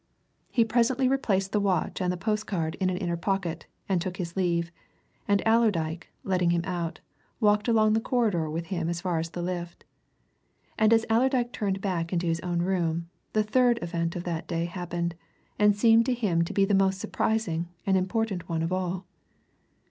[0.49, 4.35] He presently replaced the watch and the postcard in an inner pocket, and took his
[4.35, 4.71] leave,
[5.27, 7.01] and Allerdyke, letting him out,
[7.39, 9.85] walked along the corridor with him as far as the lift.
[10.75, 14.65] And as Allerdyke turned back to his own room, the third event of that day
[14.65, 15.13] happened,
[15.59, 19.05] and seemed to him to be the most surprising and important one of all.